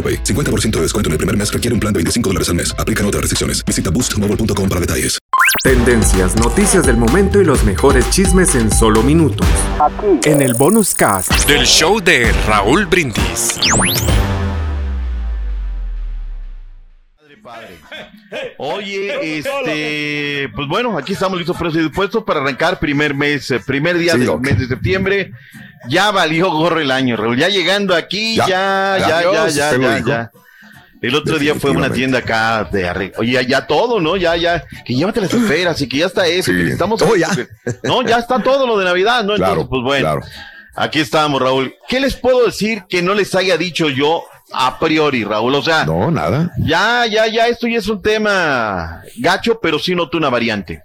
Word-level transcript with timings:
AroPay. 0.00 0.24
50% 0.24 0.70
de 0.76 0.82
descuento 0.82 1.08
en 1.08 1.12
el 1.12 1.18
primer 1.18 1.36
mes 1.36 1.52
requiere 1.52 1.74
un 1.74 1.80
plan 1.80 1.92
de 1.92 1.98
25 1.98 2.30
dólares 2.30 2.48
al 2.48 2.54
mes. 2.54 2.74
Aplican 2.78 3.04
otras 3.04 3.20
restricciones. 3.20 3.62
Visita 3.66 3.90
boostmobile.com 3.90 4.68
para 4.68 4.80
detalles. 4.80 5.18
Tendencias, 5.62 6.36
noticias 6.36 6.86
del 6.86 6.96
momento 6.96 7.40
y 7.40 7.44
los 7.44 7.64
mejores 7.64 8.08
chismes 8.10 8.54
en 8.54 8.70
solo 8.72 9.02
minutos. 9.02 9.46
En 10.24 10.40
el 10.40 10.54
bonus 10.54 10.94
cast 10.94 11.32
del 11.46 11.66
show 11.66 12.00
de 12.00 12.32
Raúl 12.46 12.86
Brindis. 12.86 13.58
Oye, 18.58 19.38
este, 19.38 20.48
pues 20.54 20.68
bueno, 20.68 20.96
aquí 20.96 21.12
estamos 21.12 21.38
listos, 21.38 21.56
pero 21.58 21.70
dispuestos 21.70 22.24
para 22.24 22.40
arrancar 22.40 22.78
primer 22.78 23.14
mes, 23.14 23.50
eh, 23.50 23.60
primer 23.60 23.98
día 23.98 24.14
del 24.14 24.38
mes 24.40 24.58
de 24.58 24.66
septiembre. 24.66 25.32
Ya 25.88 26.10
valió 26.10 26.50
gorro 26.50 26.80
el 26.80 26.90
año, 26.90 27.16
Raúl. 27.16 27.38
Ya 27.38 27.48
llegando 27.48 27.94
aquí, 27.94 28.36
ya, 28.36 28.46
ya, 28.46 28.98
ya, 28.98 29.48
ya, 29.48 29.48
ya, 29.48 29.98
ya, 30.04 30.30
El 31.00 31.14
otro 31.14 31.38
día 31.38 31.54
fue 31.54 31.70
una 31.70 31.90
tienda 31.90 32.18
acá 32.18 32.68
de 32.70 32.86
arreglo. 32.86 33.20
Oye, 33.20 33.46
ya, 33.46 33.66
todo, 33.66 33.98
¿no? 33.98 34.16
Ya, 34.16 34.36
ya, 34.36 34.64
que 34.84 34.94
llévate 34.94 35.22
las 35.22 35.32
esferas 35.32 35.80
y 35.80 35.88
que 35.88 35.98
ya 35.98 36.06
está 36.06 36.26
eso, 36.26 36.52
que 36.52 36.68
estamos. 36.68 37.00
Oh, 37.02 37.16
ya. 37.16 37.30
No, 37.82 38.02
ya 38.02 38.18
está 38.18 38.42
todo 38.42 38.66
lo 38.66 38.78
de 38.78 38.84
Navidad, 38.84 39.24
¿no? 39.24 39.36
Entonces, 39.36 39.66
pues 39.68 39.82
bueno. 39.82 40.20
Aquí 40.76 41.00
estamos, 41.00 41.42
Raúl. 41.42 41.74
¿Qué 41.88 41.98
les 41.98 42.14
puedo 42.14 42.46
decir 42.46 42.84
que 42.88 43.02
no 43.02 43.14
les 43.14 43.34
haya 43.34 43.56
dicho 43.56 43.88
yo 43.88 44.24
a 44.52 44.78
priori, 44.78 45.24
Raúl. 45.24 45.54
O 45.54 45.62
sea, 45.62 45.84
no, 45.84 46.10
nada. 46.10 46.52
Ya, 46.58 47.06
ya, 47.06 47.26
ya, 47.26 47.48
esto 47.48 47.66
ya 47.66 47.78
es 47.78 47.88
un 47.88 48.02
tema 48.02 49.02
gacho, 49.16 49.58
pero 49.60 49.78
sí 49.78 49.94
noto 49.94 50.18
una 50.18 50.30
variante. 50.30 50.82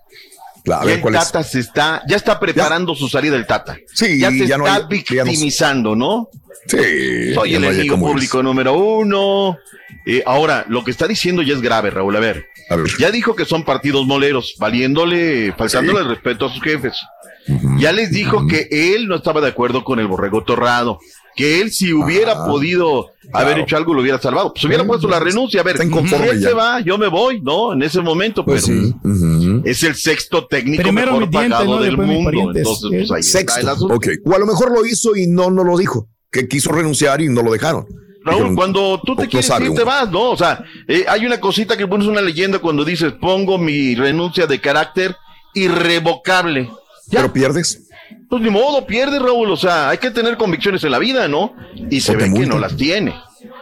Claro, 0.63 0.89
el 0.89 1.01
Tata 1.01 1.43
se 1.43 1.59
está, 1.59 2.01
ya 2.07 2.15
está 2.15 2.39
preparando 2.39 2.95
su 2.95 3.07
salida 3.07 3.33
del 3.33 3.45
Tata. 3.45 3.77
Sí, 3.93 4.19
ya 4.19 4.31
se 4.31 4.45
está 4.45 4.79
victimizando, 4.87 5.95
¿no? 5.95 6.29
Sí. 6.65 7.33
Soy 7.35 7.53
el 7.53 7.63
enemigo 7.63 7.99
público 7.99 8.41
número 8.41 8.73
uno. 8.73 9.57
Eh, 10.07 10.23
ahora, 10.25 10.65
lo 10.67 10.83
que 10.83 10.89
está 10.89 11.07
diciendo 11.07 11.43
ya 11.43 11.53
es 11.53 11.61
grave, 11.61 11.91
Raúl. 11.91 12.15
A 12.15 12.19
ver, 12.19 12.47
ya 12.97 13.11
dijo 13.11 13.35
que 13.35 13.45
son 13.45 13.63
partidos 13.63 14.07
moleros, 14.07 14.55
valiéndole, 14.57 15.53
faltándole 15.55 15.99
el 15.99 16.09
respeto 16.09 16.47
a 16.47 16.53
sus 16.53 16.63
jefes. 16.63 16.97
Ya 17.77 17.91
les 17.91 18.09
dijo 18.09 18.47
que 18.47 18.67
él 18.71 19.07
no 19.07 19.17
estaba 19.17 19.41
de 19.41 19.49
acuerdo 19.49 19.83
con 19.83 19.99
el 19.99 20.07
borrego 20.07 20.43
torrado 20.43 20.99
que 21.35 21.61
él 21.61 21.71
si 21.71 21.91
hubiera 21.93 22.45
podido 22.45 23.07
haber 23.33 23.59
hecho 23.59 23.75
algo 23.77 23.93
lo 23.93 24.01
hubiera 24.01 24.19
salvado. 24.19 24.53
Pues 24.53 24.63
hubiera 24.65 24.85
puesto 24.85 25.07
la 25.07 25.19
renuncia, 25.19 25.61
a 25.61 25.63
ver, 25.63 25.77
si 25.77 26.39
se 26.39 26.53
va, 26.53 26.79
yo 26.79 26.97
me 26.97 27.07
voy, 27.07 27.41
¿no? 27.41 27.73
En 27.73 27.83
ese 27.83 28.01
momento, 28.01 28.45
pues 28.45 28.69
es 28.69 29.83
el 29.83 29.95
sexto 29.95 30.47
técnico 30.47 30.91
mejor 30.91 31.29
pagado 31.29 31.81
del 31.81 31.97
mundo. 31.97 32.51
Entonces, 32.55 32.89
pues 32.89 33.11
ahí 33.11 33.23
sexto. 33.23 33.59
Está 33.59 33.73
el 33.73 33.91
Ok, 33.91 34.07
o 34.25 34.35
a 34.35 34.39
lo 34.39 34.45
mejor 34.45 34.71
lo 34.71 34.85
hizo 34.85 35.15
y 35.15 35.27
no, 35.27 35.51
no 35.51 35.63
lo 35.63 35.77
dijo, 35.77 36.07
que 36.31 36.47
quiso 36.47 36.71
renunciar 36.71 37.21
y 37.21 37.29
no 37.29 37.41
lo 37.41 37.51
dejaron. 37.51 37.85
Raúl, 38.23 38.55
cuando 38.55 38.99
tú 39.05 39.15
te 39.15 39.27
quieres 39.27 39.51
ir, 39.61 39.73
te 39.75 39.83
vas, 39.83 40.09
¿no? 40.09 40.31
O 40.31 40.37
sea, 40.37 40.63
eh, 40.87 41.05
hay 41.07 41.27
una 41.27 41.39
cosita 41.39 41.77
que 41.77 41.85
pones 41.85 42.07
una 42.07 42.21
leyenda 42.21 42.57
cuando 42.57 42.83
dices, 42.83 43.13
pongo 43.21 43.59
mi 43.59 43.93
renuncia 43.93 44.47
de 44.47 44.59
carácter 44.59 45.15
irrevocable. 45.53 46.69
Pero 47.11 47.31
pierdes. 47.31 47.84
Pues 48.29 48.41
ni 48.41 48.49
modo, 48.49 48.85
pierde 48.85 49.19
Raúl. 49.19 49.51
O 49.51 49.57
sea, 49.57 49.89
hay 49.89 49.97
que 49.97 50.11
tener 50.11 50.37
convicciones 50.37 50.83
en 50.83 50.91
la 50.91 50.99
vida, 50.99 51.27
¿no? 51.27 51.55
Y 51.89 52.01
se 52.01 52.15
ve 52.15 52.31
que 52.33 52.45
no 52.45 52.59
las 52.59 52.75
tiene. 52.75 53.15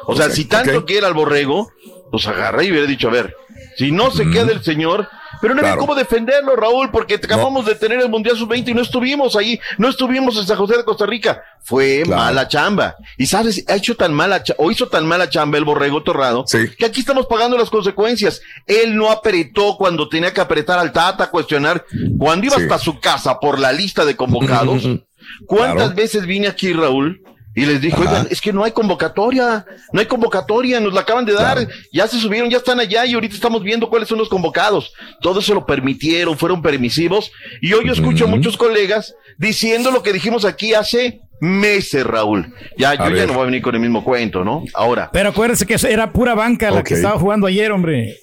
O 0.06 0.16
sea, 0.16 0.30
si 0.30 0.46
tanto 0.46 0.86
quiere 0.86 1.06
al 1.06 1.14
borrego, 1.14 1.72
pues 2.12 2.28
agarra 2.28 2.64
y 2.64 2.72
hubiera 2.72 2.88
dicho, 2.88 3.08
a 3.08 3.12
ver, 3.12 3.36
si 3.78 3.92
no 3.92 4.12
se 4.12 4.30
queda 4.30 4.52
el 4.52 4.64
señor, 4.64 5.08
pero 5.42 5.54
no 5.54 5.62
había 5.62 5.78
cómo 5.78 5.96
defenderlo, 5.96 6.56
Raúl, 6.56 6.90
porque 6.92 7.16
acabamos 7.16 7.66
de 7.66 7.76
tener 7.76 8.00
el 8.00 8.10
Mundial 8.10 8.38
Sub-20 8.38 8.70
y 8.70 8.74
no 8.74 8.82
estuvimos 8.82 9.36
ahí, 9.36 9.60
no 9.78 9.90
estuvimos 9.90 10.38
en 10.38 10.46
San 10.46 10.58
José 10.58 10.78
de 10.78 10.84
Costa 10.84 11.06
Rica. 11.06 11.44
Fue 11.62 12.04
mala 12.06 12.48
chamba. 12.48 12.96
Y 13.18 13.26
sabes, 13.26 13.64
ha 13.68 13.76
hecho 13.76 13.96
tan 13.96 14.14
mala 14.14 14.44
o 14.58 14.72
hizo 14.72 14.88
tan 14.88 15.08
mala 15.08 15.30
chamba 15.30 15.58
el 15.58 15.66
borrego 15.66 16.04
torrado, 16.04 16.46
que 16.78 16.86
aquí 16.86 17.00
estamos 17.00 17.26
pagando 17.28 17.58
las 17.58 17.70
consecuencias. 17.70 18.42
Él 18.66 18.96
no 18.96 19.12
apretó 19.12 19.78
cuando 19.78 20.10
tenía 20.10 20.34
que 20.34 20.42
apretar 20.42 20.80
al 20.80 20.92
Tata, 20.92 21.30
cuestionar, 21.30 21.86
cuando 22.18 22.46
iba 22.48 22.58
hasta 22.58 22.80
su 22.80 23.00
casa 23.00 23.40
por 23.40 23.60
la 23.60 23.72
lista 23.72 24.06
de 24.06 24.16
convocados. 24.16 24.84
¿Cuántas 25.46 25.96
veces 25.96 26.26
vine 26.26 26.48
aquí, 26.48 26.74
Raúl? 26.74 27.22
Y 27.56 27.66
les 27.66 27.82
dijo, 27.82 28.02
oigan, 28.02 28.28
es 28.30 28.42
que 28.42 28.52
no 28.52 28.64
hay 28.64 28.72
convocatoria, 28.72 29.66
no 29.92 30.00
hay 30.00 30.08
convocatoria, 30.08 30.80
nos 30.80 30.94
la 30.94 31.02
acaban 31.02 31.26
de 31.26 31.34
dar, 31.34 31.68
ya 31.92 32.08
se 32.08 32.20
subieron, 32.20 32.50
ya 32.50 32.58
están 32.58 32.80
allá 32.80 33.06
y 33.06 33.14
ahorita 33.14 33.36
estamos 33.36 33.62
viendo 33.62 33.90
cuáles 33.90 34.10
son 34.10 34.18
los 34.18 34.30
convocados. 34.30 34.94
Todo 35.22 35.40
eso 35.40 35.54
lo 35.54 35.66
permitieron, 35.66 36.38
fueron 36.38 36.62
permisivos. 36.62 37.32
Y 37.62 37.74
hoy 37.74 37.86
yo 37.86 37.94
escucho 37.94 38.26
a 38.26 38.28
muchos 38.28 38.58
colegas 38.58 39.14
diciendo 39.38 39.92
lo 39.92 40.02
que 40.02 40.14
dijimos 40.14 40.46
aquí 40.46 40.74
hace 40.74 41.22
meses, 41.44 42.06
Raúl. 42.06 42.54
Ya, 42.78 42.96
yo 42.96 43.16
ya 43.16 43.28
no 43.28 43.34
voy 43.34 43.44
a 43.44 43.46
venir 43.46 43.62
con 43.62 43.76
el 43.76 43.82
mismo 43.82 44.04
cuento, 44.04 44.44
¿no? 44.44 44.64
Ahora. 44.74 45.10
Pero 45.12 45.30
acuérdense 45.30 45.66
que 45.66 45.76
era 45.88 46.12
pura 46.12 46.34
banca 46.34 46.72
la 46.72 46.84
que 46.84 46.96
estaba 46.96 47.20
jugando 47.20 47.48
ayer, 47.48 47.72
hombre. 47.72 48.18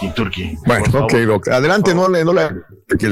Ay, 0.00 0.10
Turquía. 0.14 0.52
Bueno, 0.66 0.84
ok, 0.92 1.48
Adelante, 1.48 1.94
no 1.94 2.08
le, 2.08 2.24
no 2.24 2.32
le. 2.32 2.48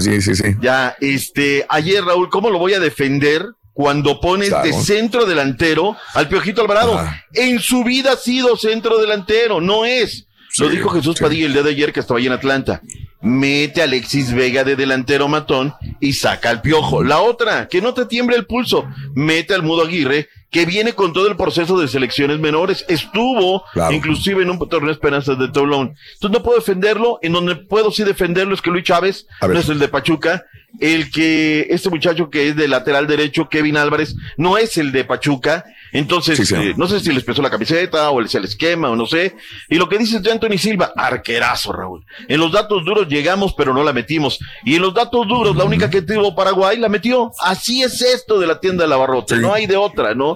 Sí, 0.01 0.21
sí, 0.23 0.35
sí. 0.35 0.57
Ya, 0.61 0.97
este, 1.01 1.67
ayer, 1.69 2.03
Raúl, 2.03 2.31
¿cómo 2.31 2.51
lo 2.51 2.59
voy 2.59 2.75
a 2.75 2.81
defender? 2.81 3.47
Cuando 3.75 4.21
pones 4.21 4.51
de 4.63 4.73
centro 4.73 5.27
delantero 5.27 5.97
al 6.15 6.29
Piojito 6.29 6.63
Alvarado. 6.63 6.99
En 7.35 7.59
su 7.59 7.85
vida 7.85 8.13
ha 8.13 8.17
sido 8.17 8.57
centro 8.57 8.99
delantero, 8.99 9.61
no 9.61 9.85
es. 9.85 10.27
Lo 10.59 10.69
dijo 10.69 10.89
Jesús 10.91 11.19
Padilla 11.19 11.47
el 11.47 11.53
día 11.53 11.63
de 11.63 11.71
ayer 11.71 11.93
que 11.93 12.01
estaba 12.01 12.21
ahí 12.21 12.27
en 12.27 12.33
Atlanta. 12.33 12.81
Mete 13.21 13.81
a 13.81 13.85
Alexis 13.85 14.33
Vega 14.33 14.63
de 14.63 14.77
delantero 14.77 15.27
matón 15.27 15.75
y 15.99 16.13
saca 16.13 16.51
al 16.51 16.61
piojo. 16.63 17.03
La 17.03 17.21
otra, 17.21 17.69
que 17.69 17.81
no 17.83 17.93
te 17.93 18.07
tiemble 18.07 18.37
el 18.37 18.47
pulso, 18.47 18.87
mete 19.15 19.55
al 19.55 19.63
Mudo 19.63 19.83
Aguirre 19.83 20.29
que 20.55 20.67
viene 20.67 20.93
con 20.93 21.13
todo 21.13 21.27
el 21.27 21.37
proceso 21.37 21.77
de 21.81 21.89
selecciones 21.89 22.39
menores. 22.39 22.85
Estuvo 22.87 23.65
inclusive 23.91 24.45
en 24.45 24.51
un 24.51 24.59
torneo 24.69 24.87
de 24.87 24.93
Esperanzas 24.93 25.37
de 25.37 25.49
Toulon. 25.49 25.97
Entonces 26.13 26.39
no 26.39 26.45
puedo 26.45 26.59
defenderlo. 26.59 27.19
En 27.23 27.33
donde 27.33 27.57
puedo 27.57 27.91
sí 27.91 28.05
defenderlo 28.05 28.55
es 28.55 28.63
que 28.63 28.71
Luis 28.71 28.85
Chávez 28.85 29.27
no 29.43 29.59
es 29.59 29.69
el 29.69 29.81
de 29.81 29.89
Pachuca 29.89 30.45
el 30.81 31.11
que 31.11 31.67
este 31.71 31.91
muchacho 31.91 32.31
que 32.31 32.49
es 32.49 32.57
de 32.57 32.69
lateral 32.69 33.07
derecho, 33.07 33.49
Kevin 33.49 33.77
Álvarez, 33.77 34.15
no 34.37 34.59
es 34.59 34.77
el 34.77 34.93
de 34.93 35.05
Pachuca. 35.05 35.65
Entonces, 35.93 36.51
eh, 36.51 36.75
no 36.77 36.89
sé 36.89 37.01
si 37.01 37.13
les 37.13 37.23
pesó 37.23 37.41
la 37.41 37.51
camiseta 37.51 38.11
o 38.11 38.21
es 38.21 38.35
el 38.35 38.45
esquema 38.45 38.91
o 38.91 38.97
no 38.97 39.07
sé. 39.07 39.37
Y 39.69 39.77
lo 39.77 39.89
que 39.89 39.99
dice 39.99 40.21
de 40.21 40.33
Anthony 40.33 40.59
Silva, 40.59 40.93
arquerazo, 40.97 41.73
Raúl. 41.73 42.05
En 42.29 42.41
los 42.41 42.51
datos 42.51 42.85
duros 42.85 43.09
llegamos, 43.09 43.55
pero 43.55 43.73
no 43.73 43.85
la 43.85 43.93
metimos. 43.93 44.39
Y 44.65 44.77
en 44.77 44.83
los 44.83 44.93
datos 44.93 45.29
duros, 45.29 45.57
la 45.57 45.65
única 45.65 45.89
que 45.89 46.03
tuvo 46.03 46.35
Paraguay 46.35 46.79
la 46.79 46.89
metió. 46.89 47.31
Así 47.41 47.83
es 47.83 48.03
esto 48.03 48.41
de 48.41 48.47
la 48.47 48.59
tienda 48.59 48.85
de 48.85 48.89
la 48.89 48.97
Barrote. 48.97 49.37
No 49.37 49.55
hay 49.55 49.67
de 49.67 49.77
otra, 49.77 50.15
¿no? 50.15 50.35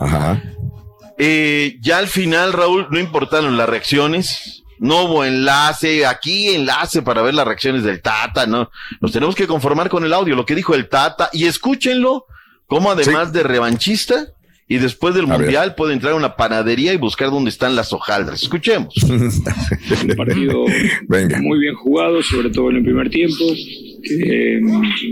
Eh, 1.19 1.77
ya 1.81 1.99
al 1.99 2.07
final, 2.07 2.53
Raúl, 2.53 2.87
no 2.91 3.01
importaron 3.01 3.57
las 3.57 3.69
reacciones 3.69 4.58
no 4.81 5.05
hubo 5.05 5.25
enlace, 5.25 6.07
aquí 6.07 6.51
enlace 6.51 7.03
para 7.03 7.23
ver 7.23 7.35
las 7.35 7.47
reacciones 7.47 7.83
del 7.83 8.01
Tata, 8.01 8.47
¿no? 8.47 8.71
Nos 9.01 9.13
tenemos 9.13 9.35
que 9.35 9.47
conformar 9.47 9.89
con 9.89 10.05
el 10.05 10.13
audio, 10.13 10.37
lo 10.37 10.47
que 10.47 10.55
dijo 10.55 10.75
el 10.75 10.89
Tata, 10.89 11.31
y 11.33 11.47
escúchenlo, 11.47 12.27
como 12.67 12.91
además 12.91 13.33
de 13.33 13.43
revanchista, 13.43 14.33
y 14.69 14.77
después 14.77 15.15
del 15.15 15.27
Mundial 15.27 15.75
puede 15.75 15.95
entrar 15.95 16.13
a 16.13 16.17
una 16.17 16.37
panadería 16.37 16.93
y 16.93 16.99
buscar 16.99 17.31
dónde 17.31 17.49
están 17.49 17.75
las 17.75 17.93
hojaldras. 17.93 18.43
Escuchemos. 18.43 18.95
Un 19.03 19.33
partido 20.17 20.67
muy 21.41 21.59
bien 21.59 21.75
jugado, 21.75 22.23
sobre 22.23 22.51
todo 22.51 22.69
en 22.71 22.77
el 22.77 22.83
primer 22.83 23.09
tiempo. 23.09 23.45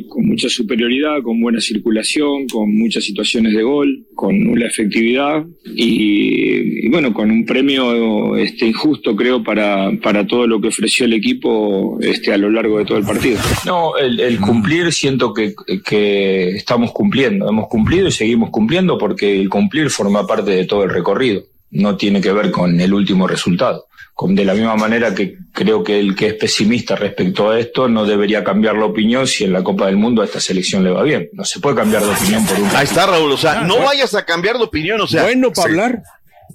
Con 0.09 0.27
mucha 0.27 0.49
superioridad, 0.49 1.23
con 1.23 1.41
buena 1.41 1.61
circulación, 1.61 2.47
con 2.47 2.75
muchas 2.77 3.05
situaciones 3.05 3.55
de 3.55 3.63
gol, 3.63 4.07
con 4.15 4.39
nula 4.39 4.67
efectividad 4.67 5.45
y, 5.65 6.89
bueno, 6.89 7.13
con 7.13 7.31
un 7.31 7.45
premio 7.45 8.37
este, 8.37 8.67
injusto 8.67 9.15
creo 9.15 9.43
para, 9.43 9.93
para 10.03 10.27
todo 10.27 10.47
lo 10.47 10.61
que 10.61 10.69
ofreció 10.69 11.07
el 11.07 11.13
equipo 11.13 11.99
este, 12.01 12.33
a 12.33 12.39
lo 12.39 12.51
largo 12.51 12.79
de 12.79 12.85
todo 12.85 12.99
el 12.99 13.05
partido. 13.05 13.39
No, 13.65 13.97
el, 13.97 14.39
cumplir 14.41 14.93
siento 14.93 15.33
que, 15.33 15.55
que 15.85 16.51
estamos 16.51 16.93
cumpliendo, 16.93 17.49
hemos 17.49 17.69
cumplido 17.69 18.09
y 18.09 18.13
seguimos 18.13 18.51
cumpliendo 18.51 18.99
porque 18.99 19.41
el 19.41 19.49
cumplir 19.49 19.91
forma 19.91 20.27
parte 20.27 20.51
de 20.51 20.65
todo 20.65 20.85
el 20.85 20.91
recorrido, 20.91 21.45
no 21.77 21.97
tiene 21.97 22.21
que 22.21 22.33
ver 22.33 22.51
con 22.51 22.81
el 22.81 22.93
último 22.93 23.27
resultado 23.27 23.87
de 24.19 24.45
la 24.45 24.55
misma 24.55 24.77
manera 24.77 25.15
que 25.15 25.37
creo 25.53 25.85
que 25.85 26.01
el 26.01 26.17
que 26.17 26.29
es 26.29 26.35
pesimista 26.35 26.97
respecto 26.97 27.51
a 27.51 27.61
esto 27.61 27.87
no 27.87 28.07
debería 28.07 28.43
cambiar 28.43 28.77
la 28.77 28.87
opinión 28.87 29.27
si 29.27 29.45
en 29.45 29.53
la 29.53 29.63
Copa 29.63 29.87
del 29.87 29.97
Mundo 29.97 30.23
a 30.23 30.25
esta 30.25 30.41
selección 30.41 30.83
le 30.83 30.91
va 30.91 31.03
bien. 31.03 31.29
No 31.35 31.45
se 31.45 31.61
puede 31.61 31.77
cambiar 31.77 32.03
de 32.03 32.13
opinión 32.13 32.47
por 32.47 32.59
un. 32.59 32.75
Ahí 32.75 32.85
está, 32.85 33.07
Raúl. 33.07 33.31
O 33.31 33.37
sea, 33.37 33.61
no 33.61 33.79
vayas 33.81 34.15
a 34.15 34.25
cambiar 34.25 34.57
de 34.57 34.65
opinión. 34.65 35.01
O 35.03 35.07
sea, 35.07 35.25
bueno 35.25 35.53
para 35.53 35.69
hablar. 35.69 36.03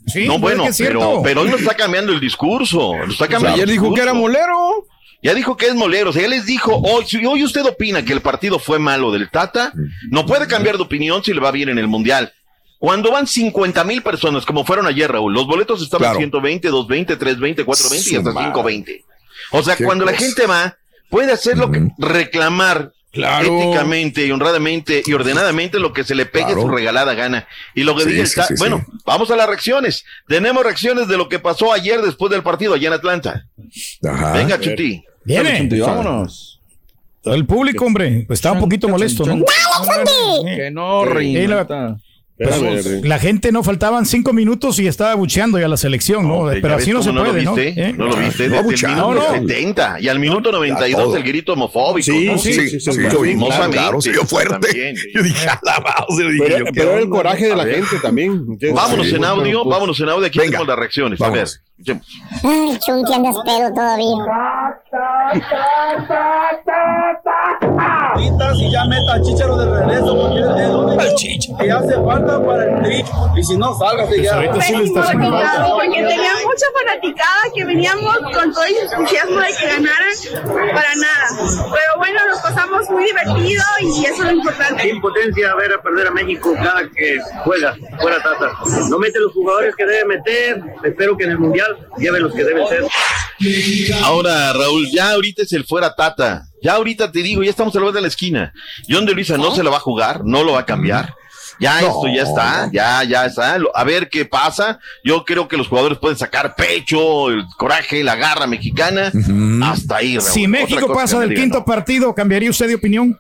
Sí, 0.08 0.28
no, 0.28 0.40
bueno, 0.40 0.66
pero, 0.76 1.22
pero 1.24 1.42
hoy 1.42 1.50
no 1.50 1.58
está 1.58 1.76
cambiando 1.76 2.12
el 2.12 2.20
discurso. 2.20 2.94
está 3.08 3.28
cambiando 3.28 3.62
ayer 3.62 3.70
dijo 3.70 3.94
que 3.94 4.02
era 4.02 4.14
molero. 4.14 4.88
Ya 5.24 5.36
dijo 5.36 5.56
que 5.56 5.68
es 5.68 5.76
molero, 5.76 6.10
o 6.10 6.14
sea, 6.14 6.24
ya 6.24 6.28
les 6.28 6.48
dijo, 6.48 6.76
hoy, 6.78 7.06
si 7.06 7.24
hoy 7.24 7.44
usted 7.44 7.64
opina 7.64 8.04
que 8.04 8.12
el 8.12 8.22
partido 8.22 8.58
fue 8.58 8.80
malo 8.80 9.12
del 9.12 9.30
Tata, 9.30 9.72
no 10.10 10.26
puede 10.26 10.48
cambiar 10.48 10.78
de 10.78 10.82
opinión 10.82 11.24
si 11.24 11.32
le 11.32 11.40
va 11.40 11.52
bien 11.52 11.70
en 11.70 11.78
el 11.78 11.88
Mundial. 11.88 12.34
Cuando 12.82 13.12
van 13.12 13.28
50 13.28 13.84
mil 13.84 14.02
personas, 14.02 14.44
como 14.44 14.66
fueron 14.66 14.88
ayer, 14.88 15.12
Raúl, 15.12 15.32
los 15.32 15.46
boletos 15.46 15.84
estaban 15.84 16.18
120, 16.18 16.68
220, 16.68 17.16
320, 17.16 17.64
420 17.64 18.10
y 18.10 18.16
hasta 18.16 18.32
520. 18.32 19.06
O 19.52 19.62
sea, 19.62 19.78
cuando 19.78 20.04
la 20.04 20.14
gente 20.14 20.48
va, 20.48 20.76
puede 21.08 21.32
hacer 21.32 21.60
lo 21.60 21.70
que 21.70 21.90
reclamar 22.00 22.92
éticamente 23.14 24.26
y 24.26 24.32
honradamente 24.32 25.04
y 25.06 25.14
ordenadamente 25.14 25.78
lo 25.78 25.94
que 25.94 26.04
se 26.04 26.16
le 26.16 26.26
pegue 26.26 26.54
su 26.54 26.68
regalada 26.70 27.14
gana. 27.14 27.48
Y 27.76 27.84
lo 27.84 27.96
que 27.96 28.04
dice 28.04 28.24
está, 28.24 28.48
bueno, 28.58 28.84
vamos 29.06 29.30
a 29.30 29.36
las 29.36 29.48
reacciones. 29.48 30.04
Tenemos 30.28 30.64
reacciones 30.64 31.08
de 31.08 31.18
lo 31.18 31.30
que 31.30 31.38
pasó 31.38 31.74
ayer 31.74 32.02
después 32.02 32.32
del 32.32 32.42
partido 32.42 32.74
allá 32.74 32.88
en 32.88 32.94
Atlanta. 32.94 33.46
Venga, 34.34 34.60
Chuti. 34.60 35.04
Viene, 35.24 35.70
vámonos. 35.82 36.60
El 37.26 37.46
público, 37.46 37.86
hombre, 37.86 38.24
pues 38.26 38.40
estaba 38.40 38.56
un 38.56 38.62
poquito 38.62 38.90
molesto, 38.90 39.24
¿no? 39.24 39.46
Que 40.44 40.72
no, 40.72 41.06
Rinata. 41.06 42.00
Pues, 42.44 43.04
la 43.04 43.20
gente 43.20 43.52
no 43.52 43.64
faltaban 43.64 44.06
cinco 44.06 44.34
minutos 44.34 44.80
y 44.80 44.88
estaba 44.88 45.14
bucheando 45.16 45.60
ya 45.60 45.68
la 45.68 45.78
selección, 45.78 46.28
¿no? 46.28 46.48
Pero 46.50 46.76
así 46.76 46.92
no 46.92 47.04
se 47.04 47.12
puede, 47.12 47.44
¿no? 47.44 47.58
¿Eh? 47.58 47.94
No 47.96 48.08
lo 48.08 48.16
viste, 48.16 48.50
desde 48.50 48.60
el 48.60 48.66
minuto 48.96 49.34
70 49.34 50.00
y 50.00 50.08
al 50.08 50.20
minuto 50.20 50.52
92 50.52 51.16
el 51.16 51.24
grito 51.24 51.54
homofóbico. 51.54 52.04
Sí, 52.04 52.30
sí, 52.40 52.54
sí, 52.54 52.80
sí, 52.80 52.92
claro, 53.72 54.02
se 54.02 54.12
dio 54.12 54.26
fuerte. 54.26 54.94
Yo 55.14 55.24
dije, 55.24 55.48
Pero, 56.40 56.66
pero 56.74 56.98
el 56.98 57.10
coraje 57.10 57.48
de 57.48 57.56
la 57.56 57.66
gente 57.66 57.98
también. 58.02 58.46
Vámonos 58.74 59.12
en 59.12 59.26
audio, 59.26 59.66
vámonos 59.66 60.00
en 60.00 60.10
audio, 60.10 60.26
aquí 60.28 60.40
tenemos 60.40 60.68
las 60.68 60.78
reacciones. 60.78 61.22
A 61.22 61.30
ver. 61.30 61.48
Ay, 62.44 62.78
Chunti, 62.86 63.14
andas 63.14 63.36
pedo 63.44 63.74
todavía. 63.74 64.08
Si 68.58 68.70
ya 68.70 68.86
meta 68.86 69.14
al 69.14 69.22
chicharo 69.22 69.58
de 69.58 69.66
regreso, 69.66 70.16
porque 70.16 70.40
el 71.08 71.16
chicharo. 71.16 71.58
Que 71.58 71.72
hace 71.72 71.94
falta 72.04 72.46
para 72.46 72.64
el 72.66 72.84
tri. 72.84 73.06
Y 73.36 73.44
si 73.44 73.58
no, 73.58 73.74
sálgase 73.78 74.22
ya. 74.24 74.36
Porque 74.36 76.04
tenía 76.04 76.34
mucha 76.44 76.66
fanaticada 76.80 77.42
que 77.54 77.66
veníamos 77.66 78.18
con 78.34 78.54
todo 78.54 78.64
el 78.66 78.76
entusiasmo 78.78 79.40
de 79.40 79.48
que 79.60 79.68
ganaran 79.68 80.74
para 80.74 80.96
nada. 80.96 81.28
Pero 81.72 81.98
bueno, 81.98 82.20
nos 82.30 82.40
pasamos 82.40 82.90
muy 82.90 83.06
divertido 83.06 83.64
y 83.82 84.06
eso 84.06 84.24
es 84.24 84.32
lo 84.32 84.32
importante. 84.32 84.82
Qué 84.82 84.90
impotencia 84.90 85.56
ver 85.56 85.74
a 85.74 85.82
perder 85.82 86.08
a 86.08 86.12
México 86.12 86.54
cada 86.62 86.82
que 86.90 87.20
juega, 87.44 87.76
fuera 88.00 88.22
Tata. 88.22 88.52
No 88.90 89.00
mete 89.00 89.20
los 89.20 89.34
jugadores 89.34 89.76
que 89.76 89.86
debe 89.86 90.06
meter. 90.06 90.62
Espero 90.84 91.18
que 91.18 91.24
en 91.26 91.32
el 91.32 91.40
Mundial 91.40 91.88
lleve 91.98 92.20
los 92.20 92.34
que 92.34 92.44
deben 92.44 92.68
ser. 92.68 92.84
Ahora, 94.04 94.54
Raúl, 94.54 94.90
ya 94.92 95.12
ahorita 95.12 95.44
es 95.44 95.54
el 95.54 95.66
fuera 95.66 95.96
Tata. 95.96 96.46
Ya 96.62 96.74
ahorita 96.74 97.12
te 97.12 97.22
digo, 97.24 97.44
ya 97.44 97.50
estamos 97.50 97.76
a 97.76 97.80
la 97.80 97.92
de 97.92 98.02
la 98.02 98.08
esquina. 98.08 98.54
John 98.90 99.06
de 99.06 99.14
Luisa 99.14 99.38
no 99.38 99.54
se 99.56 99.64
lo 99.64 99.72
va 99.72 99.78
a 99.78 99.82
jugar, 99.82 100.22
no 100.24 100.44
lo 100.44 100.54
va 100.54 100.62
a 100.62 100.66
cambiar. 100.66 101.16
Ya 101.60 101.80
esto 101.80 102.08
ya 102.08 102.24
está, 102.24 102.70
ya, 102.74 103.04
ya 103.04 103.26
está. 103.26 103.58
A 103.76 103.84
ver 103.84 104.10
qué 104.10 104.26
pasa. 104.26 104.80
Yo 105.04 105.24
creo 105.26 105.48
que 105.48 105.58
los 105.58 105.68
jugadores 105.68 106.00
pueden 106.00 106.18
sacar 106.18 106.56
pecho, 106.56 107.30
el 107.30 107.46
coraje, 107.58 108.04
la 108.04 108.16
garra 108.16 108.48
mexicana. 108.48 109.12
Hasta 109.64 109.98
ahí, 109.98 110.18
Raúl. 110.18 110.32
Si 110.32 110.48
México 110.48 110.92
pasa 110.94 111.20
del 111.20 111.36
quinto 111.36 111.64
partido, 111.64 112.14
¿cambiaría 112.16 112.50
usted 112.50 112.68
de 112.68 112.76
opinión? 112.76 113.20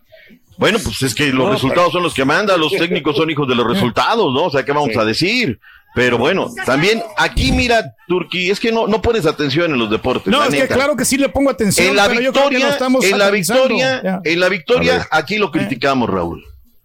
Bueno, 0.58 0.78
pues 0.84 1.02
es 1.02 1.16
que 1.16 1.28
los 1.28 1.52
resultados 1.52 1.92
son 1.92 2.04
los 2.04 2.14
que 2.14 2.24
mandan, 2.24 2.60
los 2.60 2.72
técnicos 2.72 3.16
son 3.16 3.30
hijos 3.30 3.48
de 3.48 3.56
los 3.56 3.66
resultados, 3.74 4.32
¿no? 4.34 4.46
O 4.46 4.52
sea, 4.52 4.64
¿qué 4.64 4.72
vamos 4.72 4.96
a 4.96 5.06
decir? 5.06 5.60
Pero 5.94 6.18
bueno, 6.18 6.50
también 6.66 7.02
aquí 7.18 7.52
mira, 7.52 7.96
Turquí, 8.08 8.50
es 8.50 8.60
que 8.60 8.72
no, 8.72 8.88
no 8.88 9.02
pones 9.02 9.26
atención 9.26 9.72
en 9.72 9.80
los 9.80 9.90
deportes. 9.90 10.32
No, 10.32 10.44
es 10.44 10.54
que 10.54 10.68
claro 10.68 10.96
que 10.96 11.06
sí 11.06 11.18
le 11.18 11.30
pongo 11.30 11.50
atención. 11.50 11.88
En 11.90 11.96
la 11.96 12.08
victoria, 12.08 12.70
estamos 12.70 13.04
en 13.06 13.18
la 13.18 13.30
victoria, 13.30 14.22
en 14.24 14.40
la 14.40 14.50
victoria, 14.50 15.08
aquí 15.12 15.38
lo 15.38 15.52
criticamos, 15.52 16.10
Raúl. 16.10 16.44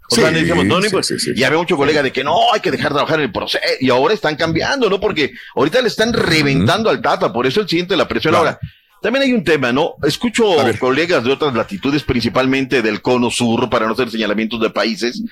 O 0.09 0.15
sea, 0.15 0.31
decimos, 0.31 0.65
no, 0.65 0.81
no, 0.81 0.87
y 1.35 1.43
había 1.43 1.59
mucho 1.59 1.77
colega 1.77 2.01
de 2.03 2.13
que 2.13 2.23
no, 2.23 2.53
hay 2.53 2.61
que 2.61 2.71
dejar 2.71 2.91
de 2.91 2.95
trabajar 2.95 3.19
en 3.19 3.25
el 3.25 3.33
proceso. 3.33 3.65
Y 3.81 3.91
ahora 3.91 4.15
están 4.15 4.37
cambiando, 4.37 4.89
¿no? 4.89 5.01
Porque 5.01 5.33
ahorita 5.57 5.81
le 5.83 5.89
están 5.89 6.13
reventando 6.13 6.91
al 6.91 7.01
Tata, 7.01 7.33
por 7.33 7.47
eso 7.47 7.61
él 7.61 7.69
siente 7.69 7.97
la 7.97 8.07
presión. 8.07 8.35
Ahora, 8.35 8.59
también 9.03 9.25
hay 9.25 9.33
un 9.33 9.43
tema, 9.45 9.73
¿no? 9.73 9.95
Escucho 10.05 10.57
colegas 10.79 11.25
de 11.25 11.33
otras 11.33 11.55
latitudes, 11.55 12.03
principalmente 12.03 12.83
del 12.83 13.03
cono 13.03 13.31
sur, 13.31 13.69
para 13.69 13.87
no 13.87 13.93
hacer 13.93 14.11
señalamientos 14.11 14.61
de 14.61 14.71
países, 14.71 15.23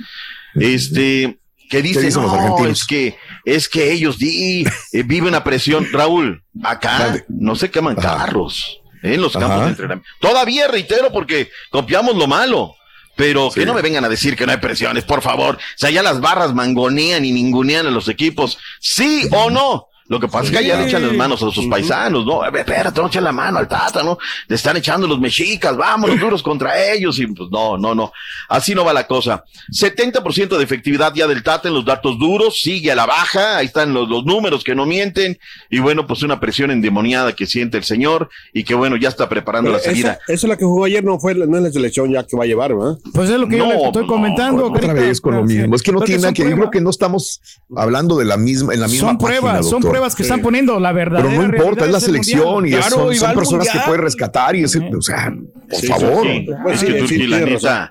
este, 0.54 1.38
que 1.70 1.82
dicen, 1.82 2.12
no, 2.14 2.66
es 2.66 2.84
que, 2.84 3.16
es 3.44 3.68
que 3.68 3.92
ellos 3.92 4.18
di, 4.18 4.64
eh, 4.92 5.02
viven 5.04 5.34
a 5.34 5.44
presión. 5.44 5.86
Raúl, 5.92 6.42
acá 6.62 7.24
no 7.28 7.56
se 7.56 7.70
queman 7.70 7.96
carros 7.96 8.80
en 9.02 9.20
los 9.20 9.32
campos 9.32 9.60
de 9.64 9.68
entrenamiento. 9.68 10.08
Todavía 10.20 10.68
reitero 10.68 11.12
porque 11.12 11.50
copiamos 11.70 12.16
lo 12.16 12.26
malo. 12.26 12.74
Pero 13.16 13.48
que 13.52 13.64
no 13.64 13.74
me 13.74 13.82
vengan 13.82 14.04
a 14.04 14.08
decir 14.08 14.36
que 14.36 14.44
no 14.44 14.50
hay 14.50 14.58
presiones, 14.58 15.04
por 15.04 15.22
favor. 15.22 15.54
O 15.54 15.58
sea, 15.76 15.88
ya 15.90 16.02
las 16.02 16.20
barras 16.20 16.52
mangonean 16.52 17.24
y 17.24 17.30
ningunean 17.30 17.86
a 17.86 17.90
los 17.90 18.08
equipos. 18.08 18.58
¿Sí 18.80 19.28
o 19.30 19.50
no? 19.50 19.86
Lo 20.06 20.20
que 20.20 20.28
pasa 20.28 20.44
es 20.44 20.58
que 20.58 20.66
ya 20.66 20.76
le 20.76 20.86
echan 20.86 21.02
las 21.02 21.14
manos 21.14 21.42
a 21.42 21.50
sus 21.50 21.66
paisanos, 21.66 22.26
¿no? 22.26 22.42
A 22.42 22.50
ver, 22.50 22.60
espérate, 22.68 23.00
no 23.00 23.06
echan 23.06 23.24
la 23.24 23.32
mano 23.32 23.58
al 23.58 23.68
Tata, 23.68 24.02
¿no? 24.02 24.18
Le 24.48 24.56
están 24.56 24.76
echando 24.76 25.06
los 25.06 25.18
mexicas, 25.18 25.74
vamos, 25.76 26.10
los 26.10 26.20
duros 26.20 26.42
contra 26.42 26.92
ellos, 26.92 27.18
y 27.18 27.26
pues 27.26 27.48
no, 27.50 27.78
no, 27.78 27.94
no. 27.94 28.12
Así 28.48 28.74
no 28.74 28.84
va 28.84 28.92
la 28.92 29.06
cosa. 29.06 29.44
70% 29.72 30.58
de 30.58 30.62
efectividad 30.62 31.14
ya 31.14 31.26
del 31.26 31.42
Tata 31.42 31.68
en 31.68 31.74
los 31.74 31.84
datos 31.84 32.18
duros, 32.18 32.60
sigue 32.60 32.92
a 32.92 32.94
la 32.94 33.06
baja, 33.06 33.56
ahí 33.56 33.66
están 33.66 33.94
los, 33.94 34.08
los 34.08 34.24
números 34.24 34.62
que 34.62 34.74
no 34.74 34.84
mienten, 34.84 35.38
y 35.70 35.78
bueno, 35.78 36.06
pues 36.06 36.22
una 36.22 36.38
presión 36.38 36.70
endemoniada 36.70 37.32
que 37.34 37.46
siente 37.46 37.78
el 37.78 37.84
señor, 37.84 38.28
y 38.52 38.64
que 38.64 38.74
bueno, 38.74 38.96
ya 38.96 39.08
está 39.08 39.28
preparando 39.28 39.70
la 39.70 39.78
salida. 39.78 40.18
Esa, 40.28 40.34
es 40.34 40.44
la 40.44 40.56
que 40.58 40.64
jugó 40.64 40.84
ayer, 40.84 41.02
no 41.02 41.18
fue, 41.18 41.34
no 41.34 41.56
es 41.56 41.62
la 41.62 41.70
selección 41.70 42.12
ya 42.12 42.24
que 42.26 42.36
va 42.36 42.44
a 42.44 42.46
llevar, 42.46 42.74
¿verdad? 42.74 42.98
Pues 43.12 43.30
es 43.30 43.38
lo 43.38 43.48
que 43.48 43.56
yo 43.56 43.70
estoy 43.72 44.06
comentando. 44.06 44.66
otra 44.66 44.92
vez 44.92 45.20
con 45.20 45.34
lo 45.34 45.44
mismo. 45.44 45.74
Es 45.74 45.82
que 45.82 45.92
no 45.92 46.00
tiene 46.02 46.32
que, 46.34 46.48
yo 46.48 46.56
creo 46.56 46.70
que 46.70 46.80
no 46.80 46.90
estamos 46.90 47.40
hablando 47.74 48.18
de 48.18 48.26
la 48.26 48.36
misma, 48.36 48.74
en 48.74 48.80
la 48.80 48.88
misma 48.88 49.08
Son 49.08 49.18
pruebas, 49.18 49.68
son 49.68 49.82
pruebas 49.94 50.14
que 50.16 50.22
están 50.22 50.42
poniendo 50.42 50.80
la 50.80 50.92
verdad. 50.92 51.20
Pero 51.22 51.30
no 51.30 51.44
importa, 51.44 51.84
es 51.84 51.92
la 51.92 52.00
selección 52.00 52.66
y 52.66 52.72
son, 52.72 53.34
personas 53.34 53.68
que 53.70 53.78
puedes 53.86 54.00
rescatar 54.00 54.56
y 54.56 54.64
es, 54.64 54.76
o 54.76 55.02
sea, 55.02 55.32
por 55.70 55.80
favor. 55.86 56.26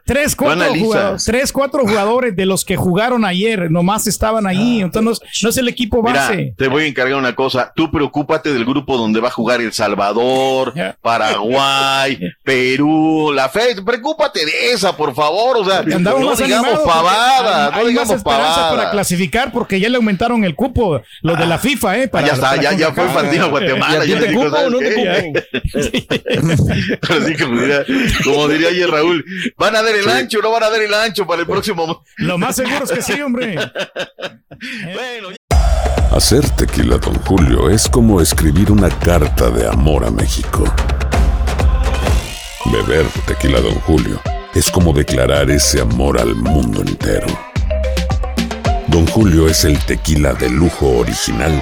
tres, 0.05 0.36
cuatro 0.36 0.74
jugadores, 0.75 1.24
tres, 1.24 1.51
cuatro 1.51 1.81
jugadores 1.83 2.36
de 2.36 2.45
los 2.45 2.65
que 2.65 2.75
jugaron 2.75 3.25
ayer 3.25 3.72
nomás 3.72 4.07
estaban 4.07 4.45
ahí, 4.45 4.81
ah, 4.81 4.86
entonces 4.86 5.22
no, 5.41 5.50
es 5.50 5.57
el 5.57 5.67
equipo 5.67 6.01
base. 6.01 6.53
te 6.57 6.67
voy 6.67 6.83
a 6.83 6.88
encargar 6.88 7.17
una 7.17 7.36
cosa, 7.36 7.72
tú 7.75 7.89
preocúpate 7.89 8.53
del 8.53 8.65
grupo 8.65 8.98
donde 8.98 9.19
va 9.19 9.29
a 9.29 9.31
jugar 9.31 9.62
El 9.62 9.72
Salvador, 9.74 10.74
Paraguay, 11.01 12.19
Perú, 12.43 13.31
la 13.33 13.50
fe, 13.50 13.81
preocúpate 13.83 14.45
de 14.45 14.72
esa, 14.72 14.95
por 14.95 15.15
favor, 15.15 15.57
o 15.57 15.65
sea, 15.65 15.83
no 15.83 16.36
digamos 16.36 16.79
pavada, 16.79 17.72
no 17.72 17.86
digamos 17.86 18.22
pavada. 18.24 18.69
para 18.69 18.91
clasificar 18.91 19.51
porque 19.51 19.79
ya 19.79 19.89
le 19.89 19.98
aumentaron 19.98 20.43
el 20.43 20.55
cupo, 20.55 21.01
lo 21.22 21.36
de 21.36 21.45
la 21.45 21.55
ah. 21.55 21.60
Eh, 21.95 22.07
para 22.07 22.35
ya 22.35 22.62
ya, 22.62 22.73
ya 22.73 22.93
fue 22.93 23.05
partido 23.07 23.45
a 23.45 23.47
Guatemala. 23.50 24.05
¿Ya 24.05 24.19
te 24.19 24.33
cupo 24.33 24.47
o 24.47 24.69
no 24.69 24.79
te 24.79 24.93
cupo? 24.95 25.09
Así 27.13 27.35
como 27.35 27.62
diría, 27.62 27.85
como 28.23 28.47
diría 28.47 28.69
ayer 28.69 28.89
Raúl, 28.89 29.23
¿van 29.57 29.75
a 29.75 29.83
dar 29.83 29.95
el 29.95 30.07
ancho 30.09 30.39
o 30.39 30.41
no 30.41 30.51
van 30.51 30.63
a 30.63 30.69
dar 30.69 30.81
el 30.81 30.93
ancho 30.93 31.27
para 31.27 31.41
el 31.41 31.47
próximo? 31.47 32.03
Lo 32.17 32.38
más 32.38 32.55
seguro 32.55 32.83
es 32.83 32.91
que 32.91 33.01
sí, 33.01 33.21
hombre. 33.21 33.55
bueno. 34.93 35.29
Hacer 36.12 36.47
tequila, 36.51 36.97
don 36.97 37.15
Julio, 37.23 37.69
es 37.69 37.88
como 37.89 38.21
escribir 38.21 38.71
una 38.71 38.89
carta 38.89 39.50
de 39.50 39.67
amor 39.67 40.05
a 40.05 40.12
México. 40.12 40.63
Beber 42.65 43.05
tequila, 43.27 43.59
don 43.59 43.75
Julio, 43.81 44.21
es 44.53 44.69
como 44.71 44.93
declarar 44.93 45.50
ese 45.51 45.81
amor 45.81 46.19
al 46.19 46.35
mundo 46.35 46.81
entero. 46.81 47.27
Don 48.88 49.05
Julio 49.07 49.47
es 49.47 49.65
el 49.65 49.77
tequila 49.85 50.33
de 50.33 50.50
lujo 50.50 50.88
original 51.00 51.62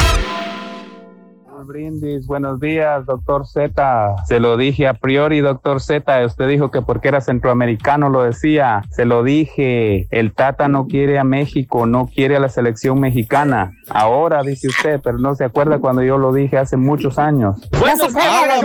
Brindis, 1.65 2.25
buenos 2.25 2.59
días, 2.59 3.05
doctor 3.05 3.45
Z. 3.45 4.15
Se 4.27 4.39
lo 4.39 4.57
dije 4.57 4.87
a 4.87 4.93
priori, 4.93 5.41
doctor 5.41 5.81
Z. 5.81 6.25
Usted 6.25 6.47
dijo 6.47 6.71
que 6.71 6.81
porque 6.81 7.09
era 7.09 7.21
centroamericano 7.21 8.09
lo 8.09 8.23
decía. 8.23 8.83
Se 8.91 9.05
lo 9.05 9.23
dije. 9.23 10.07
El 10.11 10.33
Tata 10.33 10.67
no 10.67 10.87
quiere 10.87 11.19
a 11.19 11.23
México, 11.23 11.85
no 11.85 12.07
quiere 12.07 12.37
a 12.37 12.39
la 12.39 12.49
selección 12.49 12.99
mexicana. 12.99 13.73
Ahora 13.89 14.41
dice 14.43 14.67
usted, 14.67 14.99
pero 15.03 15.19
no 15.19 15.35
se 15.35 15.43
acuerda 15.43 15.79
cuando 15.79 16.01
yo 16.03 16.17
lo 16.17 16.33
dije 16.33 16.57
hace 16.57 16.77
muchos 16.77 17.19
años. 17.19 17.57
Bueno, 17.79 18.05
ahora 18.19 18.61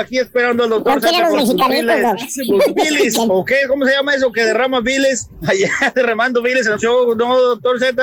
aquí 0.00 0.18
esperando 0.18 0.64
al 0.64 0.70
doctor 0.70 1.00
Z 1.00 1.10
¿o 3.28 3.44
qué? 3.44 3.56
¿Cómo 3.68 3.86
se 3.86 3.92
llama 3.92 4.14
eso? 4.14 4.30
Que 4.32 4.44
derrama 4.44 4.80
biles. 4.80 5.30
Allá 5.46 5.92
derramando 5.94 6.42
biles 6.42 6.66
en 6.66 6.74
el 6.74 6.78
show. 6.78 7.14
No, 7.14 7.40
doctor 7.40 7.78
Z. 7.78 8.02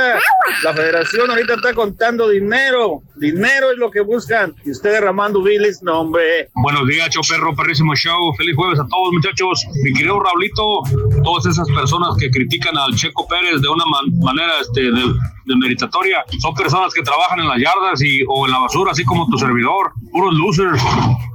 La 0.63 0.74
federación 0.74 1.29
ahorita 1.29 1.53
está 1.55 1.74
contando 1.74 2.29
dinero. 2.29 3.03
Dinero 3.15 3.71
es 3.71 3.77
lo 3.77 3.91
que 3.91 4.01
busca 4.01 4.30
y 4.65 4.71
usted 4.71 4.91
derramando 4.91 5.43
biles, 5.43 5.81
no, 5.83 6.01
hombre. 6.01 6.50
Buenos 6.55 6.88
días, 6.88 7.09
Choperro, 7.09 7.53
perrísimo 7.55 7.95
show. 7.95 8.33
Feliz 8.38 8.55
jueves 8.55 8.79
a 8.79 8.88
todos, 8.88 9.11
muchachos. 9.11 9.65
Mi 9.83 9.91
querido 9.93 10.19
Raulito, 10.19 10.81
todas 11.23 11.45
esas 11.47 11.67
personas 11.69 12.15
que 12.17 12.29
critican 12.29 12.77
al 12.77 12.95
Checo 12.95 13.27
Pérez 13.27 13.61
de 13.61 13.67
una 13.67 13.83
manera 14.21 14.53
este, 14.61 14.83
de, 14.83 15.55
meritatoria, 15.57 16.23
son 16.39 16.53
personas 16.53 16.93
que 16.93 17.01
trabajan 17.01 17.41
en 17.41 17.47
las 17.50 17.59
yardas 17.59 18.01
y, 18.01 18.21
o 18.29 18.45
en 18.45 18.53
la 18.53 18.59
basura, 18.59 18.91
así 18.91 19.03
como 19.03 19.27
tu 19.27 19.38
servidor. 19.38 19.91
Puros 20.11 20.33
losers, 20.33 20.81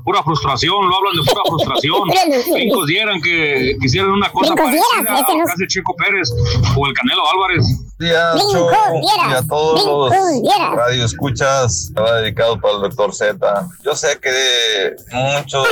pura 0.04 0.22
frustración, 0.22 0.88
lo 0.88 0.96
hablan 0.96 1.16
de 1.16 1.30
pura 1.30 1.42
frustración. 1.48 2.00
Cinco 2.44 2.86
dieran 2.86 3.20
que 3.20 3.76
quisieran 3.80 4.10
una 4.10 4.30
cosa 4.30 4.54
parecida 4.54 4.82
a 5.00 5.44
casi 5.44 5.66
Checo 5.66 5.94
Pérez 5.96 6.30
o 6.76 6.86
el 6.86 6.94
Canelo 6.94 7.22
Álvarez 7.30 7.85
días, 7.98 8.36
y 9.30 9.34
a 9.34 9.42
todos 9.48 10.10
los 10.12 10.76
radio 10.76 11.04
escuchas, 11.04 11.86
estaba 11.88 12.20
dedicado 12.20 12.60
para 12.60 12.74
el 12.74 12.80
doctor 12.82 13.14
Z. 13.14 13.68
Yo 13.82 13.94
sé 13.94 14.18
que 14.20 14.96
muchos 15.12 15.66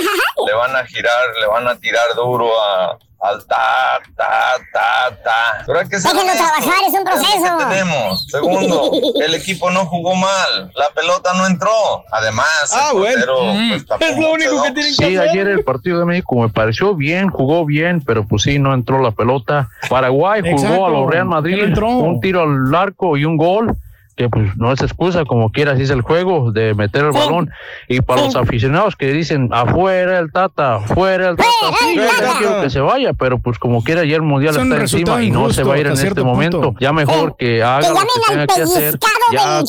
le 0.47 0.55
van 0.55 0.75
a 0.77 0.85
girar, 0.87 1.25
le 1.41 1.47
van 1.47 1.69
a 1.69 1.77
tirar 1.77 2.15
duro 2.15 2.51
a, 2.61 2.99
al 3.25 3.47
ta, 3.47 4.01
ta, 4.17 4.55
ta, 4.73 5.17
ta. 5.25 5.65
Pero 5.67 5.79
hay 5.79 5.89
que 5.89 5.97
Déjenlo 5.97 6.33
trabajar, 6.35 6.75
es 6.87 6.93
un 6.93 7.05
proceso. 7.05 7.69
tenemos. 7.69 8.27
Segundo, 8.29 8.91
el 9.25 9.35
equipo 9.35 9.71
no 9.71 9.87
jugó 9.87 10.15
mal, 10.15 10.71
la 10.75 10.91
pelota 10.95 11.33
no 11.35 11.47
entró. 11.47 12.05
Además, 12.13 12.71
ah, 12.73 12.91
bueno. 12.93 13.55
Mm. 13.55 13.69
Pues, 13.71 14.01
es 14.01 14.19
lo 14.19 14.33
único 14.33 14.63
que 14.63 14.73
tienen 14.73 14.97
que 14.97 15.07
sí, 15.07 15.17
ayer 15.17 15.49
el 15.49 15.65
partido 15.65 15.99
de 16.01 16.05
México 16.05 16.37
me 16.37 16.51
pareció 16.51 16.95
bien, 16.95 17.31
jugó 17.31 17.65
bien, 17.65 18.03
pero 18.05 18.27
pues 18.27 18.43
sí, 18.43 18.59
no 18.59 18.75
entró 18.75 19.01
la 19.01 19.13
pelota. 19.13 19.69
Paraguay 19.89 20.43
jugó 20.43 20.87
a 20.87 20.91
los 20.91 21.11
Real 21.11 21.27
Madrid, 21.27 21.77
un 21.83 22.21
tiro 22.21 22.43
al 22.43 22.75
arco 22.75 23.17
y 23.17 23.25
un 23.25 23.39
gol 23.39 23.75
que 24.17 24.29
pues 24.29 24.57
no 24.57 24.73
es 24.73 24.81
excusa, 24.83 25.25
como 25.25 25.51
quiera, 25.51 25.73
así 25.73 25.83
es 25.83 25.91
el 25.91 26.03
juego 26.03 26.53
de 26.53 26.75
meter 26.75 27.05
el 27.05 27.13
balón. 27.13 27.51
Y 27.89 28.01
para 28.01 28.23
los 28.23 28.37
aficionados 28.37 28.97
que 28.97 29.13
dicen 29.13 29.49
afuera 29.53 30.19
el 30.19 30.33
Tata, 30.33 30.81
fuera 30.81 31.31
el 31.31 31.37
Tata, 31.37 31.51
yo 31.95 32.03
quiero 32.39 32.63
que 32.63 32.71
se 32.71 32.81
vaya, 32.81 33.13
pero 33.13 33.39
pues 33.39 33.59
como 33.59 33.83
quiera 33.83 34.05
ya 34.05 34.17
el 34.17 34.23
mundial 34.23 34.57
está 34.57 34.77
encima 34.77 35.23
y 35.23 35.31
no 35.31 35.51
se 35.51 35.65
va 35.65 35.75
a 35.75 35.79
ir 35.79 35.87
en 35.87 35.93
este 35.93 36.23
momento. 36.23 36.75
Ya 36.81 36.93
mejor 36.93 37.37
que 37.37 37.63
haga 37.63 37.91
lo 37.91 37.97
que 37.97 38.03
tenga 38.29 38.47
que 38.47 38.63
hacer. 38.63 38.99
Ya 39.33 39.61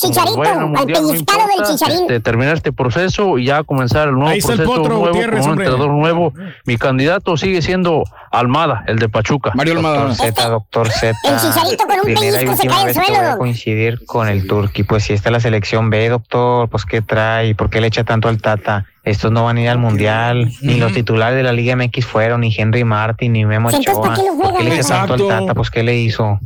este, 1.88 2.20
terminar 2.20 2.56
este 2.56 2.72
proceso 2.72 3.38
y 3.38 3.46
ya 3.46 3.64
comenzar 3.64 4.10
el 4.10 4.16
nuevo 4.16 4.36
proceso 4.46 4.66
nuevo 4.66 5.12
con 5.12 5.42
un 5.42 5.50
entrenador 5.50 5.90
nuevo. 5.92 6.34
Mi 6.66 6.78
candidato 6.78 7.38
sigue 7.38 7.62
siendo 7.62 8.04
Almada, 8.32 8.84
el 8.88 9.00
de 9.00 9.10
Pachuca. 9.10 9.52
Mario 9.56 9.74
Almada. 9.74 10.08
Doctor 10.08 10.16
Z, 10.16 10.50
doctor 10.50 10.92
Z. 10.92 11.18
El 11.24 11.40
chicharito 11.40 11.86
con 11.86 11.98
un 11.98 12.04
pellizco 12.04 12.56
se 12.56 12.68
cae 12.68 12.84
al 12.84 12.94
suelo. 12.94 13.14
Voy 13.16 13.26
a 13.26 13.38
coincidir 13.38 14.06
con 14.06 14.28
el 14.28 14.35
Turqui. 14.44 14.84
Pues 14.84 15.04
si 15.04 15.14
está 15.14 15.32
la 15.32 15.40
selección 15.40 15.90
B, 15.90 16.10
doctor, 16.10 16.70
pues 16.70 16.86
¿qué 16.86 17.02
trae? 17.02 17.56
¿Por 17.56 17.70
qué 17.70 17.82
le 17.82 17.88
echa 17.88 18.04
tanto 18.04 18.28
al 18.28 18.42
Tata? 18.42 18.86
Estos 19.04 19.32
no 19.32 19.46
van 19.46 19.58
a 19.58 19.62
ir 19.62 19.70
al 19.70 19.78
Mundial. 19.78 20.52
Ni 20.62 20.76
los 20.76 20.94
titulares 20.94 21.38
de 21.38 21.44
la 21.44 21.54
Liga 21.54 21.76
MX 21.76 22.06
fueron, 22.06 22.42
ni 22.42 22.54
Henry 22.56 22.84
Martin, 22.84 23.34
ni 23.34 23.46
Memo 23.46 23.70
Ochoa. 23.70 24.16
¿Por 24.16 24.58
qué 24.58 24.64
le 24.64 24.76
echa 24.76 25.06
tanto 25.06 25.14
al 25.14 25.28
Tata? 25.28 25.54
Pues 25.54 25.70
¿qué 25.70 25.84
le 25.84 25.98
hizo? 25.98 26.40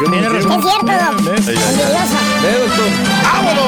Es 0.00 1.44
cierto, 1.44 1.60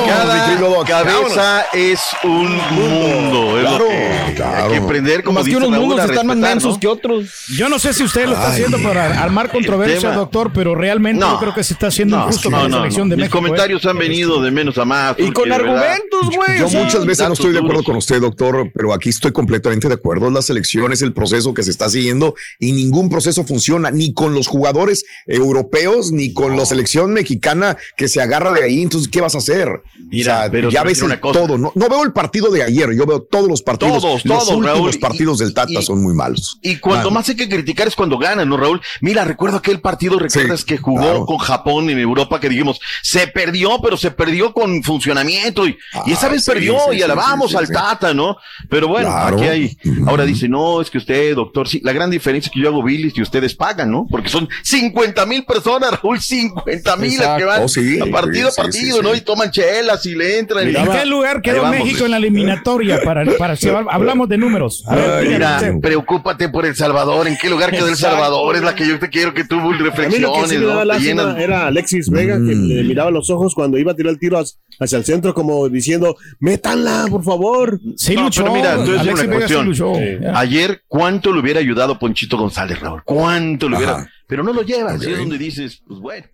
Cada 0.07 0.85
cabeza 0.87 1.67
es 1.75 2.01
un 2.25 2.57
mundo. 2.71 3.59
Es 3.59 3.71
lo 3.71 3.87
que 3.87 4.43
hay 4.43 4.71
que 4.71 4.77
aprender 4.79 5.23
como 5.23 5.41
Más 5.41 5.49
que 5.49 5.57
unos 5.57 5.71
mundos 5.71 6.09
están 6.09 6.27
más 6.27 6.37
mensos 6.39 6.79
que 6.79 6.87
otros. 6.89 7.47
Yo 7.49 7.69
no 7.69 7.79
sé 7.79 7.93
si 7.93 8.03
usted 8.03 8.27
lo 8.27 8.33
está 8.33 8.49
haciendo 8.49 8.79
para 8.83 9.23
armar 9.23 9.51
controversia, 9.51 10.13
doctor, 10.13 10.53
pero 10.55 10.75
realmente 10.75 11.21
yo 11.21 11.39
creo 11.39 11.55
que 11.55 11.65
se 11.65 11.75
está 11.75 11.89
haciendo 11.89 12.17
injusto 12.19 12.51
con 12.51 12.71
la 12.71 12.79
selección 12.79 13.09
de 13.11 13.17
México. 13.17 13.41
Mis 13.41 13.49
comentarios 13.49 13.85
han 13.85 13.99
venido 13.99 14.43
de 14.43 14.51
menos 14.51 14.79
a 14.79 14.85
más. 14.87 15.17
Y 15.19 15.33
con 15.33 15.53
argumentos, 15.53 16.31
güey. 16.35 16.59
Yo 16.59 16.69
muchas 16.69 17.05
veces 17.05 17.27
no 17.27 17.35
estoy 17.35 17.53
de 17.53 17.59
acuerdo 17.59 17.83
con 17.85 17.97
usted, 17.97 18.21
doctor, 18.21 18.71
pero 18.75 18.95
aquí 18.95 19.11
estoy 19.11 19.33
completamente 19.33 19.89
de 19.89 19.95
acuerdo. 19.95 20.31
La 20.31 20.41
selección 20.41 20.93
es 20.93 21.03
el 21.03 21.13
proceso 21.13 21.53
que 21.53 21.63
se 21.63 21.71
está 21.71 21.91
siguiendo 21.91 22.35
y 22.59 22.73
ningún 22.73 23.11
proceso 23.11 23.45
funciona 23.45 23.91
ni 23.91 24.15
con 24.15 24.35
los 24.35 24.47
jugadores 24.47 25.05
europeos 25.27 26.11
ni 26.13 26.22
ni 26.23 26.33
con 26.33 26.57
la 26.57 26.65
selección 26.65 27.13
mexicana 27.13 27.77
que 27.97 28.07
se 28.07 28.21
agarra 28.21 28.53
de 28.53 28.63
ahí. 28.63 28.83
Entonces, 28.83 29.11
¿qué 29.11 29.21
vas 29.21 29.35
a 29.35 29.39
hacer? 29.39 29.83
Mira, 30.11 30.49
pero 30.51 30.71
ya 30.71 30.85
ves 30.85 31.03
todo. 31.21 31.59
No, 31.59 31.73
no, 31.75 31.89
veo 31.89 32.05
el 32.05 32.13
partido 32.13 32.51
de 32.51 32.63
ayer, 32.63 32.93
yo 32.95 33.07
veo 33.07 33.23
todos 33.23 33.49
los 33.49 33.63
partidos. 33.63 34.03
Todos, 34.03 34.25
los 34.25 34.49
últimos 34.49 34.97
partidos 34.99 35.39
del 35.39 35.55
Tata 35.55 35.83
son 35.83 36.03
muy 36.03 36.15
malos. 36.15 36.59
Y 36.63 36.77
cuando 36.77 37.11
más 37.11 37.29
hay 37.29 37.37
que 37.37 37.49
criticar 37.49 37.89
es 37.89 37.97
cuando 37.97 38.19
ganan, 38.19 38.49
¿no, 38.49 38.57
Raúl? 38.57 38.81
Mira, 39.01 39.25
recuerdo 39.25 39.57
aquel 39.57 39.81
partido, 39.81 40.19
¿recuerdas 40.19 40.65
que 40.65 40.79
jugó 40.79 41.27
con 41.27 41.39
Japón 41.39 41.91
en 41.91 41.99
Europa 41.99 42.41
que 42.41 42.49
dijimos, 42.49 42.81
se 43.03 43.27
perdió, 43.27 43.81
pero 43.83 43.97
se 43.97 44.11
perdió 44.11 44.53
con 44.53 44.83
funcionamiento 44.83 45.67
y, 45.67 45.77
y 46.07 46.13
esa 46.13 46.29
vez 46.29 46.45
perdió 46.45 46.93
y 46.93 47.03
alabamos 47.03 47.55
al 47.55 47.69
Tata, 47.69 48.15
¿no? 48.15 48.37
Pero 48.69 48.89
bueno, 48.89 49.11
aquí 49.11 49.45
hay. 49.45 49.77
Ahora 50.07 50.25
dice, 50.25 50.49
no, 50.49 50.81
es 50.81 50.91
que 50.91 50.99
usted, 50.99 51.35
doctor, 51.35 51.69
sí, 51.69 51.81
la 51.83 51.93
gran 51.93 52.11
diferencia 52.11 52.49
es 52.49 52.55
que 52.55 52.61
yo 52.61 52.69
hago 52.69 52.83
bilis 52.83 53.17
y 53.17 53.23
ustedes 53.23 53.55
pagan, 53.55 53.91
¿no? 53.91 54.07
Porque 54.11 54.29
son 54.29 54.49
50 54.63 55.27
mil 55.27 55.45
personas, 55.45 55.91
Raúl 56.03 56.12
50 56.21 56.97
mil 56.97 57.19
que 57.19 57.45
van 57.45 57.63
oh, 57.63 58.05
a 58.05 58.11
partido 58.11 58.49
a 58.49 58.53
partido, 58.53 59.03
¿no? 59.03 59.15
Y 59.15 59.21
toman 59.21 59.51
chelas 59.51 60.05
y 60.07 60.15
le 60.15 60.39
entran. 60.39 60.69
¿En 60.69 60.91
qué 60.91 61.07
lugar 61.07 61.43
quedó 61.43 61.67
México 61.67 62.05
en 62.05 62.13
la 62.13 62.17
eliminatoria? 62.19 63.01
Para, 63.03 63.25
para 63.37 63.57
si 63.57 63.69
hablamos 63.69 64.29
de 64.29 64.39
números. 64.39 64.85
mira, 65.27 65.61
preocúpate 65.81 66.49
por 66.49 66.67
El 66.67 66.77
Salvador. 66.77 67.27
¿En 67.29 67.37
qué 67.37 67.51
lugar 67.51 67.71
quedó 67.71 67.89
El 67.89 67.97
Salvador? 67.97 68.57
Es 68.57 68.63
la 68.63 68.75
que 68.75 68.87
yo 68.87 68.99
te 68.99 69.09
quiero 69.09 69.35
que 69.35 69.45
tú 69.45 69.61
reflexiones. 69.73 71.15
¿no? 71.15 71.37
Era 71.37 71.67
Alexis 71.67 72.11
Vega 72.11 72.35
que 72.35 72.55
mm. 72.55 72.69
le 72.69 72.85
miraba 72.85 73.11
los 73.11 73.31
ojos 73.31 73.55
cuando 73.55 73.79
iba 73.79 73.93
a 73.93 73.95
tirar 73.95 74.13
el 74.13 74.19
tiro 74.19 74.43
hacia 74.81 74.99
el 74.99 75.05
centro, 75.05 75.35
como 75.35 75.69
diciendo, 75.69 76.17
métanla, 76.41 77.07
por 77.11 77.23
favor. 77.25 77.81
Sí, 77.97 78.15
luchó. 78.15 78.45
Pero 78.45 78.55
mira, 78.55 78.75
entonces 78.75 79.25
una 79.25 79.35
cuestión. 79.35 80.35
Ayer, 80.35 80.83
¿cuánto 80.89 81.33
le 81.33 81.41
hubiera 81.41 81.61
ayudado 81.61 81.99
Ponchito 81.99 82.37
González, 82.37 82.81
Raúl? 82.81 83.03
¿Cuánto 83.05 83.69
le 83.69 83.77
hubiera? 83.77 84.09
Pero 84.33 84.43
no 84.43 84.55
lo 84.55 84.63
llevas. 84.63 84.97
Okay. 84.97 85.13
es 85.13 85.19
donde 85.19 85.37
dices, 85.37 85.83
pues 85.87 86.01
bueno. 86.01 86.27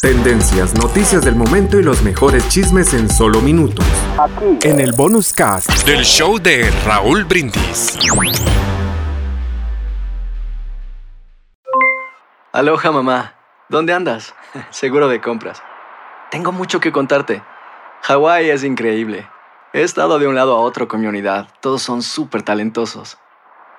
Tendencias, 0.00 0.72
noticias 0.74 1.24
del 1.24 1.34
momento 1.34 1.80
y 1.80 1.82
los 1.82 2.00
mejores 2.04 2.48
chismes 2.48 2.94
en 2.94 3.10
solo 3.10 3.40
minutos. 3.40 3.84
Aquí. 4.20 4.68
En 4.68 4.78
el 4.78 4.92
bonus 4.92 5.32
cast 5.32 5.68
del 5.84 6.04
show 6.04 6.38
de 6.38 6.70
Raúl 6.86 7.24
Brindis. 7.24 7.98
Aloha 12.52 12.92
mamá, 12.92 13.34
¿dónde 13.68 13.94
andas? 13.94 14.32
Seguro 14.70 15.08
de 15.08 15.20
compras. 15.20 15.60
Tengo 16.30 16.52
mucho 16.52 16.78
que 16.78 16.92
contarte. 16.92 17.42
Hawái 18.02 18.48
es 18.48 18.62
increíble. 18.62 19.28
He 19.72 19.82
estado 19.82 20.20
de 20.20 20.28
un 20.28 20.36
lado 20.36 20.54
a 20.54 20.60
otro 20.60 20.86
con 20.86 21.00
mi 21.00 21.08
unidad. 21.08 21.48
Todos 21.60 21.82
son 21.82 22.02
súper 22.02 22.44
talentosos. 22.44 23.18